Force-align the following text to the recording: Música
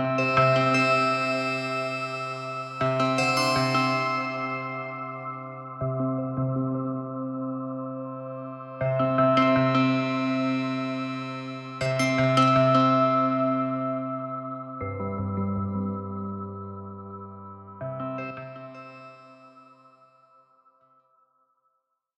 Música 0.00 0.43